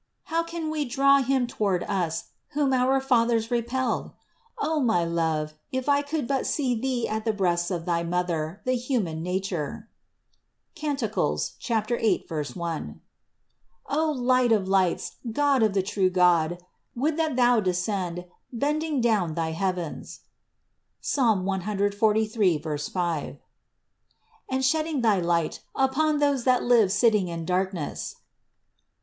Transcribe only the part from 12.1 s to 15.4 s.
1). Oh Light of lights,